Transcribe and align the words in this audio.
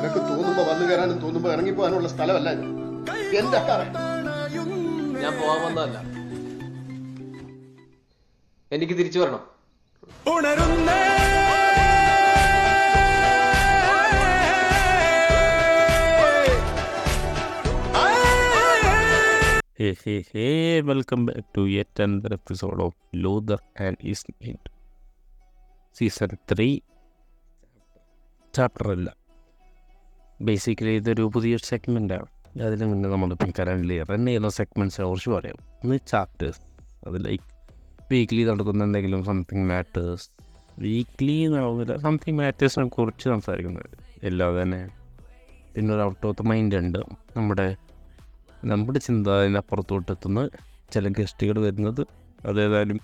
നിനക്ക് 0.00 0.20
തോന്നുമ്പോ 0.28 0.62
വന്നു 0.68 0.84
കയറാനും 0.88 1.18
തോന്നുമ്പോ 1.24 1.48
ഇറങ്ങിപ്പോകാനുള്ള 1.52 2.08
സ്ഥലമല്ല 2.08 2.50
ഇത്. 2.56 2.66
എന്റെ 3.40 3.58
കാറ് 3.68 3.86
ഞാൻ 5.22 5.32
പോവാൻ 5.40 5.60
വന്നതല്ല. 5.66 5.98
എനിക്ക് 8.72 8.94
തിരിച്ചു 8.98 9.18
വരണം. 9.18 9.42
Hey, 19.82 19.92
hey, 20.04 20.24
hey, 20.32 20.82
welcome 20.88 21.22
back 21.26 21.44
to 21.54 21.62
yet 21.74 22.00
another 22.04 22.32
episode 22.38 22.80
of 22.86 22.92
Luther 23.24 23.58
and 23.86 23.96
His. 24.06 24.20
Season 25.96 26.32
three 26.50 26.68
chapter 28.54 28.88
അല്ല 28.92 29.08
ബേസിക്കലി 30.42 30.90
ഇതൊരു 30.90 31.22
പുതിയൊരു 31.34 31.64
സെഗ്മെന്റാണ് 31.64 32.28
അതിന് 32.66 32.84
മുന്നേ 32.86 33.08
നമ്മളിപ്പം 33.08 33.50
കറന്റ് 33.58 33.96
റൺ 34.10 34.26
ചെയ്യുന്ന 34.26 34.48
സെഗ്മെന്റ്സിനെ 34.48 35.06
കുറിച്ച് 35.08 35.30
പറയാം. 35.30 35.58
ഒന്ന് 35.82 35.98
ചാപ്റ്റേഴ്സ് 36.08 36.60
അത് 37.06 37.24
ലൈക്ക് 37.24 37.44
വീക്ക്ലി 38.12 38.44
നടക്കുന്ന 38.50 38.84
എന്തെങ്കിലും 38.84 39.24
സംതിങ് 39.24 39.66
മാറ്റേഴ്സ് 39.70 40.28
വീക്ക്ലി 40.78 41.46
നടന്നില്ല 41.46 41.96
സംതിങ് 41.96 42.38
മാറ്റേഴ്സിനെ 42.38 42.86
കുറിച്ച് 42.88 43.26
സംസാരിക്കുന്നത്. 43.28 43.90
എല്ലാം 44.22 44.62
തന്നെ 44.62 44.80
പിന്നെ 45.74 45.94
ഒരു 45.94 46.02
ഔട്ട് 46.02 46.26
ഓഫ് 46.26 46.36
ദ 46.38 46.46
മൈൻഡ് 46.50 46.76
ഉണ്ട്. 46.76 46.98
നമ്മുടെ 47.36 47.76
നമ്മുടെ 48.64 48.98
ചിന്ത 48.98 49.28
അതിനപ്പുറത്തോട്ട് 49.28 50.12
എത്തുന്ന 50.12 50.40
ചില 50.94 51.08
ഗസ്റ്റുകൾ 51.18 51.58
വരുന്നത് 51.66 52.02
അതേതായാലും 52.46 53.00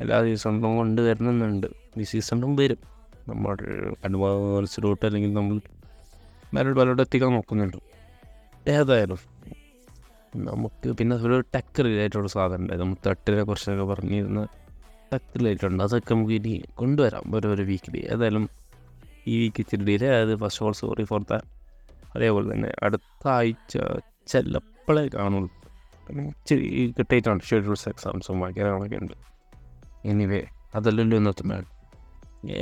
എല്ലാ 0.00 0.16
സീസണിലും 0.24 0.76
കൊണ്ട് 0.76 1.00
വരുന്നുണ്ട് 1.02 1.66
ഈ 2.00 2.02
സീസണിലും 2.02 2.56
വരും. 2.56 2.80
നമ്മൾ 3.28 3.56
അനുഭവത്തിലോട്ട് 4.04 5.04
അല്ലെങ്കിൽ 5.06 5.32
നമ്മൾ 5.32 5.56
മരട് 6.54 6.76
പലരോട് 6.78 7.02
എത്തിക്കാൻ 7.04 7.32
നോക്കുന്നുണ്ട്. 7.36 7.78
ഏതായാലും 8.76 9.20
നമുക്ക് 10.48 10.88
പിന്നെ 10.98 11.16
ഒരു 11.26 11.36
ടെക് 11.54 11.80
റിലേറ്റഡ് 11.86 12.30
സാധനം 12.34 12.62
ഉണ്ടായി 12.62 12.80
നമ്മൾ 12.80 12.96
തട്ടിനെ 13.06 13.42
കുറിച്ചൊക്കെ 13.42 13.84
പറഞ്ഞിരുന്ന 13.92 14.40
ടെക് 15.12 15.34
റിലേറ്റഡ് 15.38 15.68
ഉണ്ട്. 15.70 15.82
അതൊക്കെ 15.82 16.12
നമുക്ക് 16.14 16.34
ഇനി 16.40 16.54
കൊണ്ടുവരാം 16.80 17.24
ഒരു 17.36 17.48
ഒരു 17.54 17.64
വീക്കിലി 17.70 18.00
ഏതായാലും 18.14 18.44
ഈ 19.32 19.34
വീക്ക് 19.42 19.60
ഇച്ചിരി 19.64 19.84
delay 19.90 20.36
first 20.42 20.64
all 20.64 20.72
sorry 20.82 21.04
for 21.04 21.20
that 21.30 21.50
അതേപോലെ 22.16 22.46
തന്നെ 22.52 22.70
അടുത്ത 22.82 23.28
ആഴ്ച 23.36 23.74
ചിലപ്പോഴേ 24.32 25.04
കാണുള്ളൂ. 25.16 25.50
ഇച്ചിരി 26.30 26.66
കിട്ടിയിട്ടാണ് 26.98 27.40
ഷെഡ്യൂൾസ് 27.50 27.88
എക്സാംസും 27.88 28.40
വായിക്കാനൊക്കെ 28.40 28.98
ഉണ്ട്. 29.02 29.14
എനിവേ 30.10 30.42
അതല്ലല്ലോ 30.74 31.16
ഇന്നത്തെ 31.16 31.44
മാഡം 31.50 31.70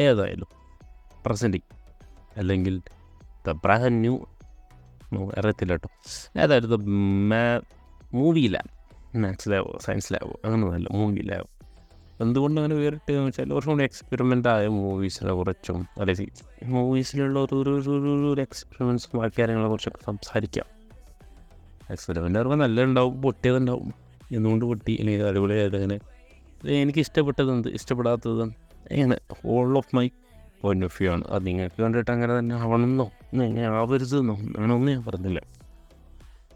ഏതായാലും 0.06 0.50
പ്രസന്റിങ് 1.27 1.69
അല്ലെങ്കിൽ 2.41 2.77
ബ്രാൻഡ് 3.51 4.01
ന്യൂ 4.01 4.25
അറിയത്തില്ല 5.39 5.73
കേട്ടോ 5.73 5.89
ഏതായിരുന്നു 6.41 6.77
മാ 7.29 7.61
മൂവി 8.15 8.48
ലാബ് 8.48 9.19
മാത്സ് 9.19 9.51
ലാബോ 9.51 9.79
സയൻസ് 9.81 10.12
ലാബോ 10.12 10.41
അങ്ങനെയൊന്നുമല്ല 10.45 10.89
മൂവി 10.93 11.21
ലാബ് 11.21 11.63
എന്തുകൊണ്ട് 12.20 12.61
അങ്ങനെ 12.61 12.81
വേറിട്ട് 12.81 13.13
എന്ന് 13.13 13.27
വെച്ചാൽ 13.27 13.51
കുറച്ചും 13.51 13.73
കൂടി 13.73 13.85
എക്സ്പെരിമെന്റ് 13.85 14.48
ആയ 14.48 14.67
മൂവീസിനെ 14.67 15.33
കുറിച്ചും. 15.33 15.87
അല്ലെങ്കിൽ 15.98 16.31
മൂവീസിലുള്ള 16.65 17.39
ഒരു 17.39 17.55
ഒരു 17.55 18.33
ഒരു 18.33 18.41
എക്സ്പെരിമെന്റ്സും 18.41 19.20
ബാക്കി 19.20 19.41
കാര്യങ്ങളെ 19.41 19.69
കുറിച്ചൊക്കെ 19.69 20.05
സംസാരിക്കാം. 20.07 20.65
എക്സ്പെരിമെന്റ് 21.91 22.39
പറയുമ്പോൾ 22.39 22.65
നല്ല 22.65 22.83
ഉണ്ടാവും 22.83 23.23
പൊട്ടിയതുണ്ടാവും. 23.23 23.95
എന്തുകൊണ്ട് 24.33 24.65
പൊട്ടി? 24.65 24.97
അല്ലെങ്കിൽ 25.01 25.27
അടിപൊളിയായത് 25.27 25.77
അങ്ങനെ 25.77 26.01
എനിക്ക് 26.69 26.98
ഇഷ്ടപ്പെട്ടത് 26.98 27.51
എന്ത് 27.51 27.69
ഇഷ്ടപ്പെടാത്തത് 27.69 28.43
അങ്ങനെ 28.43 29.19
all 29.47 29.77
of 29.77 29.97
my 29.97 30.11
point 30.63 30.87
of 30.87 31.03
view 31.03 31.13
ആണ്. 31.13 31.25
അത് 31.25 31.47
നിങ്ങൾക്ക് 31.47 31.83
കണ്ടിട്ട് 31.83 32.11
അങ്ങനെ 32.11 32.39
തന്നെ 32.39 32.57
ആവണമെന്നോ 32.57 33.11
അങ്ങനെ 33.33 33.66
ആവരുത് 33.66 34.19
അങ്ങനെ 34.19 34.62
ഒന്നും 34.62 34.86
ഞാൻ 34.86 35.05
പറഞ്ഞില്ല. 35.05 35.42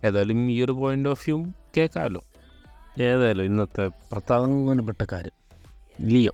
ഏതായാലും 0.05 0.51
ഈ 0.51 0.63
ഒരു 0.63 0.73
പോയിന്റ് 0.73 1.09
ഓഫ് 1.09 1.31
വ്യൂ 1.31 1.45
കേൾക്കാമല്ലോ 1.77 2.25
ഏതായാലും 3.01 3.45
ഇന്നത്തെ 3.45 3.89
പ്രധാനപ്പെട്ട 4.13 5.05
കാര്യം. 5.13 5.47
ലിയോ. 6.09 6.33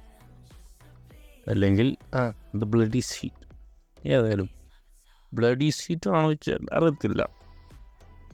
അല്ലെങ്കിൽ 1.49 1.97
ആ. 2.15 2.33
ദ 2.55 2.65
ബ്ലഡി 2.65 2.99
സീറ്റ് 2.99 3.43
ഏതായാലും 4.09 4.50
ബ്ലഡി 5.34 5.71
സീറ്റ് 5.71 6.11
ആണോ 6.11 6.28
വെച്ചാൽ 6.28 6.67
അറിയത്തില്ല. 6.72 7.28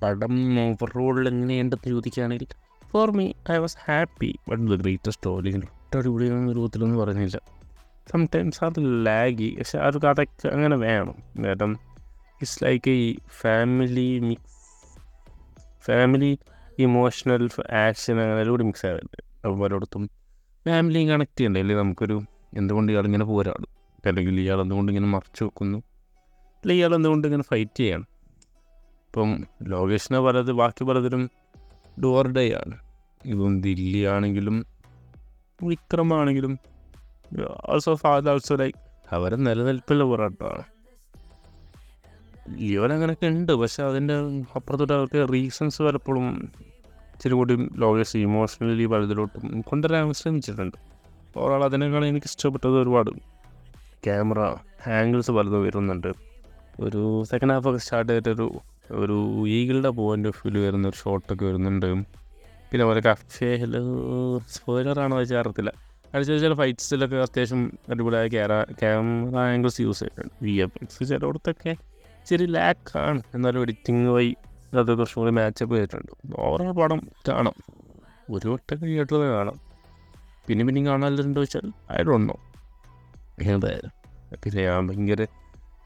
പടം 0.03 0.61
ഓവർ 0.61 0.93
റോളിൽ 0.97 1.29
എങ്ങനെയുണ്ടെന്ന് 1.29 1.91
ചോദിക്കുകയാണെങ്കിൽ 1.91 2.47
for 2.91 3.11
me 3.11 3.33
I 3.53 3.57
was 3.57 3.77
happy 3.89 4.39
but 4.49 4.63
the 4.63 4.75
greatest 4.75 5.11
story 5.11 5.57
ഒട്ടടിപൊളിയാണെന്ന 5.57 6.53
രൂപത്തിലൊന്നും 6.53 7.01
പറഞ്ഞില്ല. 7.01 7.41
സംടൈംസ് 8.11 8.65
അത് 8.65 9.07
ലാഗി 9.07 9.57
പക്ഷെ 9.59 9.79
ആ 9.79 9.87
ഒരു 9.87 9.99
കഥയ്ക്ക് 9.99 10.49
അങ്ങനെ 10.49 10.77
വേണം. 10.77 11.45
കാരണം 11.45 11.77
ഇറ്റ്സ് 12.39 12.65
ലൈക്ക് 12.65 12.91
ഈ 12.91 13.19
family 13.41 14.19
mix 14.19 14.55
family 15.87 16.39
emotional 16.79 17.49
action 17.73 18.21
അങ്ങനെ 18.21 18.51
മിക്സ് 18.51 18.87
ആവുന്നുണ്ട് 18.87 19.23
അപ്പോൾ 19.45 19.59
പലയിടത്തും 19.61 20.11
ഫാമിലിയും 20.67 21.09
കണക്ട് 21.09 21.39
ചെയ്യണ്ടേ? 21.39 21.61
അല്ലെങ്കിൽ 21.61 21.83
നമുക്കൊരു 21.83 22.21
എന്തുകൊണ്ട് 22.57 22.93
ഇയാൾ 22.93 23.05
ഇങ്ങനെ 23.05 23.25
പോരാടും? 23.25 23.69
അല്ലെങ്കിൽ 24.07 24.41
ഇയാൾ 24.41 24.61
എന്തുകൊണ്ട് 24.61 24.93
ഇങ്ങനെ 24.93 25.07
മറച്ചു 25.07 25.45
വെക്കുന്നു? 25.45 25.79
അല്ലെങ്കിൽ 25.79 26.81
ഇയാൾ 26.81 26.95
എന്തുകൊണ്ട് 26.95 27.29
ഇങ്ങനെ 27.29 27.43
ഫൈറ്റ് 27.43 27.77
ചെയ്യണം? 27.77 28.07
ഇപ്പം 29.09 29.47
ലോകേഷിനെ 29.63 30.21
പലത് 30.21 30.53
ബാക്കി 30.53 30.85
പലതിലും 30.85 31.31
ഡോർ 32.05 32.29
ഡേ 32.29 32.53
ആണ്. 32.53 32.79
ഇപ്പം 33.25 33.61
ദില്ലി 33.61 34.05
ആണെങ്കിലും 34.05 34.67
വിക്രമാണെങ്കിലും 35.63 36.59
ഓൾസോ 37.69 37.95
ഫാദർ 37.95 38.31
ഓൾസോ 38.31 38.55
ലൈക്ക് 38.55 38.79
അവരെ 39.15 39.37
നിലനിൽപ്പുള്ള 39.37 40.05
പോരാട്ടമാണ്. 40.05 40.78
ലിയോൻ 42.57 42.93
അങ്ങനെയൊക്കെ 42.93 43.27
ഉണ്ട് 43.27 43.53
പക്ഷെ 43.53 43.83
അതിന്റെ 43.83 44.15
അപ്പുറത്തോട്ട് 44.59 44.93
അവർക്ക് 44.93 45.33
റീസൺസ് 45.33 45.83
പലപ്പോഴും 45.83 46.51
ഇച്ചിരി 47.15 47.35
കൂടി 47.35 47.55
ലോകേഷ് 47.77 48.17
ഇമോഷണലി 48.17 48.87
പലതിലോട്ടും 48.87 49.63
കൊണ്ടുവരാൻ 49.63 50.13
ശ്രമിച്ചിട്ടുണ്ട്. 50.13 50.77
ഓവറാൾ 51.37 51.65
അതിനേക്കാൾ 51.65 52.07
എനിക്ക് 52.07 52.27
ഇഷ്ടപ്പെട്ടത് 52.27 52.77
ഒരുപാട് 52.83 53.11
ക്യാമറ 54.05 54.41
ആംഗിൾസ് 54.87 55.31
പലതും 55.31 55.65
വരുന്നുണ്ട്. 55.65 56.11
ഒരു 56.81 57.25
സെക്കൻഡ് 57.31 57.53
ഹാഫ് 57.53 57.69
ഒക്കെ 57.69 57.79
സ്റ്റാർട്ട് 57.79 58.13
ചെയ്തിട്ടൊരു 58.13 58.61
ഒരു 58.91 59.47
ഈഗിളുടെ 59.47 59.89
പോയിന്റ് 59.89 60.29
ഓഫ് 60.29 60.49
വ്യൂ 60.49 60.63
വരുന്ന 60.67 60.89
ഒരു 60.89 60.97
ഷോട്ടൊക്കെ 60.97 61.45
വരുന്നുണ്ട്. 61.45 61.87
പിന്നെ 62.71 62.85
പോലെ 62.85 63.01
കഫേയിൽ 63.01 63.77
സ്പോയിലറാണോ 64.49 65.17
വെച്ചാൽ 65.17 65.39
അറിയത്തില്ല. 65.39 65.71
അടിച്ച 66.15 66.33
ചില 66.33 66.55
ഫൈറ്റ്സിലൊക്കെ 66.55 67.17
അത്യാവശ്യം 67.17 67.73
അടിപൊളിയായ 67.91 68.27
ക്യാമറ 68.81 69.37
ആംഗിൾസ് 69.37 69.81
യൂസ് 69.81 70.01
ചെയ്തിട്ടുണ്ട്. 70.01 70.35
വി 70.43 70.51
എഫ് 70.51 70.79
എക്സ് 70.83 71.09
ചിലയിടത്തൊക്കെ 71.11 71.77
ഇച്ചിരി 72.29 72.47
ലാക്കാണ് 72.55 73.21
എന്നാലും 73.35 73.61
എഡിറ്റിംഗ് 73.65 74.09
വഴി 74.15 74.33
അത് 74.79 74.91
കുറച്ചും 74.99 75.19
കൂടി 75.21 75.31
മാച്ചപ്പ് 75.37 75.75
ചെയ്തിട്ടുണ്ട്. 75.77 76.11
ഓവറോൾ 76.47 76.73
പടം 76.79 76.99
കാണാം. 77.29 77.55
ഒരു 78.35 78.47
വട്ടം 78.53 78.77
കഴിയായിട്ടുള്ളത് 78.83 79.25
കാണാം. 79.37 79.57
പിന്നെ 80.47 80.65
പിന്നെയും 80.67 80.87
കാണാനുണ്ടോ 80.91 81.41
വെച്ചാൽ 81.45 81.65
നോ 82.27 82.37
എന്തായാലും 83.55 83.95
പിന്നെ 84.43 84.61
ഞാൻ 84.69 84.83
ഭയങ്കര 84.91 85.27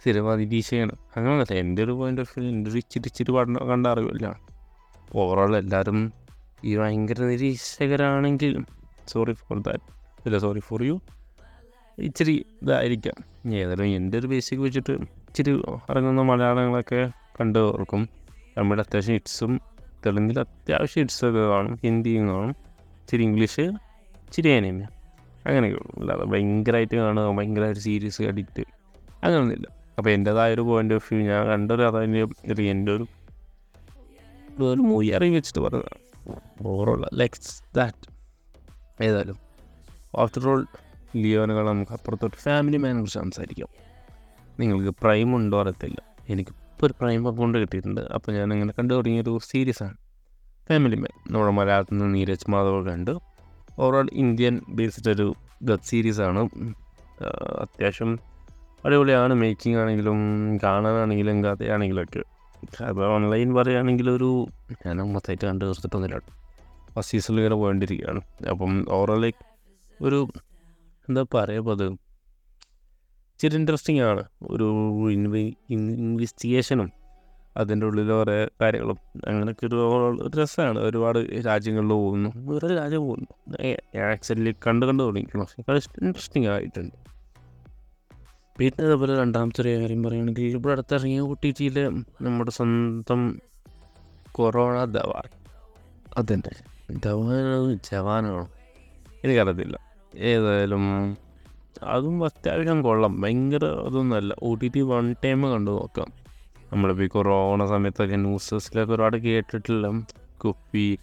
സിനിമ 0.05 0.35
നിരീക്ഷയാണ് 0.41 0.97
അങ്ങനെയല്ല 1.15 1.59
എന്റെ 1.63 1.81
ഒരു 1.87 1.95
പോയിന്റ് 2.01 2.25
ഓഫ് 2.25 2.35
വ്യൂ 2.39 2.49
എന്റെ 2.55 2.71
ഒരു 2.71 2.79
ഇച്ചിരി 2.83 3.07
ഇച്ചിരി 3.13 3.33
പഠനം 3.39 3.63
കണ്ട 3.71 3.87
അറിവില്ല. 3.95 4.27
ഓവറോൾ 5.21 5.57
എല്ലാവരും 5.63 6.01
ഈ 6.65 6.77
ഭയങ്കര 6.83 7.21
നിരീക്ഷകരാണെങ്കിൽ 7.33 8.55
സോറി 9.15 9.37
ഫോർ 9.45 9.63
ദാറ്റ് 9.69 9.89
ഇല്ല 10.27 10.39
സോറി 10.49 10.63
ഫോർ 10.71 10.83
യു 10.91 10.99
ഇച്ചിരി 11.99 12.37
ഇതായിരിക്കാം. 12.63 13.19
ഏതായാലും 13.63 13.89
എന്റെ 14.01 14.17
ഒരു 14.19 14.27
ബേസിക് 14.35 14.65
വെച്ചിട്ട് 14.69 14.97
ഇച്ചിരി 15.33 15.63
ഇറങ്ങുന്ന 15.91 16.23
മലയാളങ്ങളൊക്കെ 16.23 17.11
കണ്ടു 17.41 17.59
ഓർക്കും. 17.59 18.09
തമിഴ് 18.59 18.81
അത്യാവശ്യം 18.81 19.13
ഹിറ്റ്സും 19.13 19.61
തെലുങ്കിൽ 20.07 20.41
അത്യാവശ്യം 20.41 21.03
ഹിറ്റ്സൊക്കെ 21.03 21.41
കാണും. 21.41 21.77
ഹിന്ദിയും 21.77 22.29
കാണും. 22.29 22.57
ഇച്ചിരി 23.01 23.23
ഇംഗ്ലീഷ് 23.23 23.61
ഇച്ചിരി 23.61 24.49
അനിമ. 24.49 24.83
അങ്ങനെയൊക്കെ 25.47 25.81
ഉള്ളൂ. 25.81 26.01
അല്ലാതെ 26.01 26.25
ഭയങ്കരമായിട്ട് 26.25 26.97
കാണുക 26.97 27.37
ഭയങ്കരമായിട്ട് 27.37 27.81
സീരീസ് 27.81 28.23
അഡിക്റ്റ് 28.23 28.63
അങ്ങനെയൊന്നുമില്ല 29.25 29.69
അപ്പോൾ 29.99 30.11
എന്റേതായ 30.11 30.55
ഒരു 30.55 30.61
പോയിന്റ് 30.61 30.95
ഓഫ് 30.95 31.15
വ്യൂ 31.15 31.27
ഞാൻ 31.27 31.47
കണ്ടൊരു 31.47 31.83
അതായത് 31.83 32.61
എന്റെ 32.61 32.93
ഒരു 32.93 33.07
ഒരു 34.61 34.81
മൂവി 34.81 35.07
അറിവ് 35.07 35.37
വെച്ചിട്ട് 35.37 35.59
പറഞ്ഞതാണ്. 35.59 35.99
ഓവറോൾ 36.67 37.09
ലെക്സ് 37.15 37.65
ദാറ്റ് 37.77 38.13
ഏതായാലും 39.05 39.37
ആഫ്റ്റർ 40.19 40.49
ഓൾ 40.49 40.67
ലിയോനുകൾ 41.17 41.69
നമുക്ക് 41.69 41.93
അപ്പുറത്തോട്ട് 41.93 42.37
ഫാമിലി 42.37 42.77
മാനെ 42.77 42.99
കുറിച്ച് 42.99 43.19
സംസാരിക്കാം. 43.19 43.92
നിങ്ങൾക്ക് 44.61 44.93
പ്രൈം 45.03 45.37
ഉണ്ടോ 45.37 45.61
അറിയത്തില്ല. 45.61 45.99
എനിക്കിപ്പോൾ 46.31 46.87
ഒരു 46.87 46.95
പ്രൈം 47.01 47.29
അക്കൗണ്ട് 47.29 47.59
കിട്ടിയിട്ടുണ്ട്. 47.59 48.01
അപ്പോൾ 48.01 48.33
ഞാൻ 48.33 48.53
അങ്ങനെ 48.53 48.73
കണ്ടു 48.79 48.95
തുടങ്ങിയൊരു 48.95 49.39
സീരീസാണ് 49.51 49.97
ഫാമിലി 50.69 50.97
മാൻ 50.97 51.15
നമ്മുടെ 51.33 51.53
മലയാളത്തിൽ 51.53 51.95
നിന്ന് 51.95 52.15
നീരജ് 52.15 52.51
മാധവ് 52.51 52.81
കണ്ട്. 52.91 53.11
ഓവറോൾ 53.79 54.09
ഇന്ത്യൻ 54.13 54.61
ബേസ്ഡ് 54.69 55.11
ഒരു 55.11 55.27
വെബ് 55.63 55.87
സീരീസാണ് 55.91 56.43
അത്യാവശ്യം 57.63 58.19
അടിപൊളിയാണ്. 58.85 59.35
മേക്കിംഗ് 59.35 59.79
ആണെങ്കിലും 59.79 60.19
കാണാനാണെങ്കിലും 60.63 61.45
കഥയാണെങ്കിലും 61.45 62.03
ഒക്കെ 62.03 62.23
അപ്പോൾ 62.89 63.05
ഓൺലൈൻ 63.15 63.55
പറയുകയാണെങ്കിൽ 63.55 64.11
ഒരു 64.11 64.49
ഞാൻ 64.87 64.97
മൊത്തമായിട്ട് 65.15 65.45
കണ്ട് 65.45 65.65
തീർത്തിട്ടൊന്നുമില്ല. 65.65 66.21
ഫസ്റ്റ് 66.95 67.13
സീസണിൽ 67.13 67.39
ഇങ്ങനെ 67.39 67.55
പോയിട്ടിരിക്കുകയാണ് 67.55 68.21
അപ്പം 68.51 68.73
ഓവറോൾ 68.97 69.21
ലൈക്ക് 69.21 69.43
ഒരു 70.05 70.29
എന്താ 71.09 71.23
പറയുക 71.35 71.71
അത്? 71.71 71.87
ഇച്ചിരി 73.43 73.61
ഇൻട്രസ്റ്റിംഗ് 73.61 74.03
ആണ്. 74.03 74.25
ഒരു 74.43 74.65
ഇൻവെസ്റ്റിഗേഷനും 75.71 76.93
അതിന്റെ 77.57 77.87
ഉള്ളിൽ 77.87 78.09
കുറേ 78.09 78.49
കാര്യങ്ങളും. 78.61 78.99
അങ്ങനെയൊക്കെ 79.29 79.67
ഒരു 79.67 80.31
രസമാണ്. 80.41 80.79
ഒരുപാട് 80.79 81.19
രാജ്യങ്ങളിൽ 81.47 81.89
പോകുന്നു. 81.89 82.33
വേറെ 82.37 82.75
രാജ്യം 82.75 83.01
പോകുന്നു. 83.01 83.57
ആക്ച്വലി 83.99 84.55
കണ്ട് 84.67 84.87
കണ്ട് 84.87 85.03
തുടങ്ങിക്കണം 85.03 85.47
ഇൻട്രസ്റ്റിംഗ് 86.03 86.49
ആയിട്ടുണ്ട്. 86.49 86.95
പിന്നെ 88.59 88.85
അതുപോലെ 88.85 89.19
രണ്ടാമത്തെ 89.19 89.61
ഒരു 89.61 89.79
കാര്യം 89.79 90.03
പറയുകയാണെങ്കിൽ 90.03 90.43
ഇവിടെ 90.43 90.73
അടുത്തിറങ്ങിയ 90.73 91.21
ഒ 91.21 91.37
ടി 91.45 91.55
ടിയിൽ 91.61 92.05
നമ്മുടെ 92.23 92.51
സ്വന്തം 92.51 93.41
കൊറോണ 94.33 94.85
ദവാൻ. 94.85 95.29
അതന്നെ 96.19 96.53
ദവാനാണോ? 97.05 97.75
ജവാനാണോ? 97.75 98.49
എനിക്കറിയത്തില്ല. 99.25 99.79
ഏതായാലും 100.17 101.17
അതും 101.83 102.25
അത്യാവശ്യം 102.25 102.83
കൊള്ളാം. 102.83 103.21
ഭയങ്കര 103.21 103.65
അതൊന്നുമല്ല 103.65 104.35
O 104.43 104.55
T 104.55 104.69
T 104.69 104.81
one 104.81 105.15
time 105.25 105.53
കണ്ടു 105.53 105.71
നോക്കാം. 105.71 106.07
നമ്മളിപ്പോൾ 106.73 107.05
ഈ 107.05 107.07
കൊറോണ 107.07 107.65
സമയത്തൊക്കെ 107.67 108.17
ന്യൂസസിലൊക്കെ 108.17 108.95
ഒരുപാട് 108.95 109.17
കേട്ടിട്ടില്ല. 109.17 110.05
കുപ്പി 110.45 110.99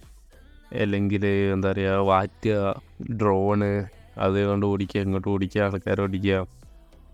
അല്ലെങ്കിൽ 0.74 1.26
എന്താ 1.26 1.72
പറയുക 1.72 1.92
വാറ്റുക 1.92 2.82
ഡ്രോണ് 3.12 3.86
അത് 4.18 4.46
കൊണ്ട് 4.46 4.66
ഓടിക്കുക 4.66 5.02
ഇങ്ങോട്ട് 5.02 5.28
ഓടിക്കുക 5.28 5.62
ആൾക്കാർ 5.62 6.02
ഓടിക്കുക. 6.02 6.48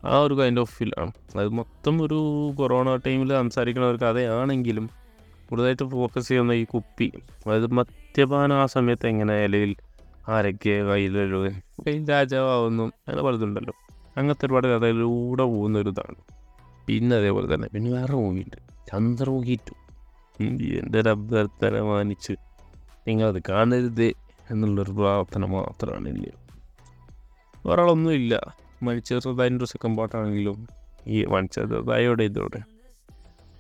ആ 0.06 0.20
ഒരു 0.20 0.34
കൈൻഡ് 0.34 0.60
ഓഫ് 0.60 0.78
ഫീലാണ് 0.78 1.12
അത് 1.38 1.50
മൊത്തം 1.50 2.02
ഒരു 2.02 2.52
കൊറോണ 2.58 2.96
ടൈമിൽ 2.96 3.30
സംസാരിക്കുന്ന 3.30 3.88
ഒരു 3.88 3.98
കഥയാണെങ്കിലും 3.98 4.90
കൂടുതലായിട്ട് 5.50 5.90
ഫോക്കസ് 5.90 6.28
ചെയ്യുന്ന 6.28 6.52
ഈ 6.52 6.66
കുപ്പി. 6.66 7.12
അതായത് 7.48 7.72
മദ്യപാനം 7.72 8.56
ആ 8.56 8.66
സമയത്ത് 8.66 9.08
എങ്ങനെ 9.08 9.34
അല്ലെങ്കിൽ 9.34 9.76
ആരൊക്കെ 10.30 10.84
കയ്യിലൊരു 10.84 11.52
കയ്യിൽ 11.88 12.10
രാജാവാകുന്നു 12.10 12.84
അങ്ങനെ 12.84 13.24
പലതുണ്ടല്ലോ. 13.24 13.74
അങ്ങനത്തെ 14.18 14.46
ഒരുപാട് 14.46 14.68
കഥയിലൂടെ 14.68 15.44
പോകുന്ന 15.44 15.80
ഒരു 15.80 15.90
ഇതാണ് 15.90 16.16
പിന്നെ 16.88 17.16
അതേപോലെ 17.16 17.56
തന്നെ 17.56 17.68
പിന്നെ 17.68 17.92
വേറെ 17.92 18.14
മൂവിയുണ്ട് 18.14 18.58
ചന്ദ്രമുഖി 18.92 19.56
ടു 19.56 19.76
എന്റെ 20.80 21.00
ഒരു 21.00 21.10
അഭ്യർത്ഥന 21.10 21.82
മാനിച്ച് 21.82 22.34
നിങ്ങളത് 23.08 23.42
കാണരുത് 23.50 24.08
എന്നുള്ളൊരു 24.52 24.92
പ്രാർത്ഥന 24.92 25.46
മാത്രമാണ് 25.46 26.10
ഇല്ല 26.10 26.28
ഒരാളൊന്നുമില്ല 27.66 28.56
മണിച്ചേർന്നതിന്റെ 28.84 29.58
ഒരു 29.58 29.66
സെക്കൻഡ് 29.66 29.98
പാട്ടാണെങ്കിലും 29.98 30.68
ഈ 31.08 31.26
മണിച്ചേർന്നതായോടെ 31.26 32.24
ഇതോടെ. 32.24 32.62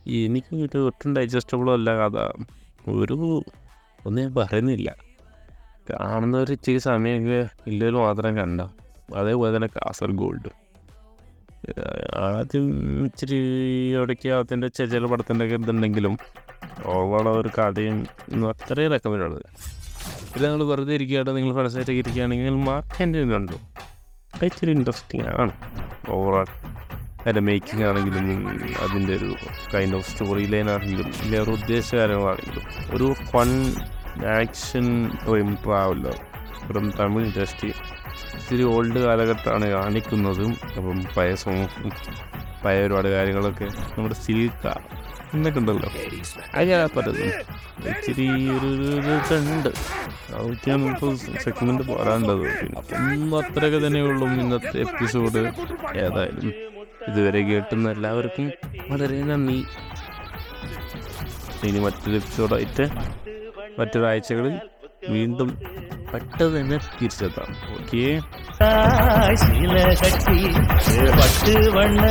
എനിക്ക് 0.07 0.77
ഒട്ടും 0.77 1.15
ഡൈജസ്റ്റബിളും 1.15 1.73
അല്ല 1.73 1.95
കഥ. 1.97 2.17
ഒരു 2.89 3.44
ഒന്നും 4.06 4.23
ഞാൻ 4.23 4.33
പറയുന്നില്ല. 4.33 5.04
കാണുന്നവർ 5.89 6.49
ഇച്ചിരി 6.51 6.79
സമയമൊക്കെ 6.87 7.39
ഇല്ലൊരു 7.71 7.97
മാത്രം 7.97 8.33
കണ്ട. 8.37 8.61
അതേപോലെ 9.15 9.51
തന്നെ 9.55 9.69
കാസർഗോൾഡ് 9.75 10.51
ആദ്യം 12.25 12.65
ഇച്ചിരി 13.05 13.39
ഇടയ്ക്ക് 14.01 14.29
അതിന്റെ 14.33 14.67
ചില 14.75 15.05
പടത്തിന്റെ 15.05 15.45
ഒക്കെ 15.45 15.55
ഇതുണ്ടെങ്കിലും 15.59 16.13
ഓവറോൾ 16.93 17.27
ഒരു 17.41 17.49
കഥയും 17.57 17.97
അത്രയും 18.51 18.91
റെക്കമെൻഡ് 18.91 19.39
പിന്നെ 20.31 20.47
നിങ്ങൾ 20.47 20.63
വെറുതെ 20.63 20.93
ഇരിക്കുകയാണ് 20.93 21.35
നിങ്ങൾ 21.37 21.51
ഫ്രണ്ട്സായിട്ടൊക്കെ 21.53 22.01
ഇരിക്കുകയാണെങ്കിൽ 22.01 22.57
മാർക്കന്റെ 22.69 23.19
ഇതുണ്ടോ 23.19 23.57
ഇച്ചിരി 24.45 24.71
ഇൻട്രസ്റ്റിംഗ് 24.71 25.27
ആണ്. 25.35 25.53
ഓവറോൾ 26.15 26.47
അതിന്റെ 27.21 27.41
മേക്കിംഗ് 27.41 27.83
ആണെങ്കിലും 27.83 28.25
അതിന്റെ 28.85 29.13
ഒരു 29.19 29.29
കൈൻഡ് 29.73 29.95
ഓഫ് 29.95 30.09
സ്റ്റോറി 30.09 30.45
ലൈൻ 30.45 30.67
ആണെങ്കിലും 30.69 31.07
ഇല്ല 31.23 31.35
ഒരു 31.43 31.51
ഉദ്ദേശകാരമാണെങ്കിലും 31.51 32.65
ഒരു 32.95 33.07
ഫൺ 33.29 33.49
ആക്ഷൻ 34.23 35.12
ട്രാവലർ 35.65 36.17
ഇപ്പം 36.62 36.91
തമിഴ് 37.00 37.25
ഇൻഡസ്ട്രി. 37.25 37.73
ഇത്തിരി 38.38 38.63
ഓൾഡ് 38.63 39.00
കാലഘട്ടമാണ് 39.00 39.69
കാണിക്കുന്നതും 39.69 40.57
അപ്പം 40.77 41.03
പഴയ 41.17 41.35
സോങ്ങും 41.35 41.91
പഴയ 42.65 42.85
ഒരുപാട് 42.85 43.07
കാര്യങ്ങളൊക്കെ 43.07 43.65
നമ്മുടെ 43.65 44.15
സിൽക്ക 44.15 44.67
എന്നൊക്കെ 45.33 45.59
ഉണ്ടല്ലോ. 45.59 45.89
അതിനാ 46.56 46.89
പലതും 46.97 47.27
ഇച്ചിരി 47.89 48.50
ഒരു 48.50 48.65
ഇതുണ്ട്. 48.65 49.69
സെഗ്മെന്റ് 51.44 51.83
പോരാണ്ടത്. 51.83 52.45
പിന്നെ 52.91 53.38
അത്രയൊക്കെ 53.38 53.88
തന്നെ 53.88 54.01
ഉള്ളൂ 54.01 54.27
ഇന്നത്തെ 54.27 54.77
എപ്പിസോഡ് 54.79 55.51
ഏതായാലും 55.95 56.53
ഇതുവരെ 57.07 57.41
കേട്ടുന്ന 57.41 57.91
എല്ലാവർക്കും 57.91 58.51
വളരെ 58.89 59.23
നന്ദി. 59.23 59.65
ഇനി 61.63 61.79
മറ്റൊരു 61.79 62.15
എപ്പിസോഡായിട്ട് 62.15 62.89
മറ്റൊരാഴ്ചകളിൽ 63.78 64.54
വീണ്ടും 65.10 65.50
പെട്ടെന്ന് 66.10 66.54
തന്നെ 66.56 66.76
തിരിച്ചെത്താം 66.96 67.50
ഓക്കേ 67.75 68.04
சில 69.42 69.75
கட்டி 70.00 70.38
பட்டு 71.19 71.54
வண்ண 71.76 72.02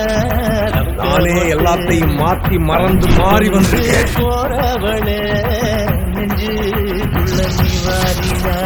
நானே 1.00 1.36
எல்லாத்தையும் 1.56 2.16
மாத்தி 2.22 2.58
மறந்து 2.70 3.10
மாறி 3.20 3.50
வந்திருக்கேன் 3.50 4.12
போறவளே 4.18 5.20
நெஞ்சுக்குள்ள 6.16 7.40
நீ 7.60 7.72
வாரியா 7.86 8.58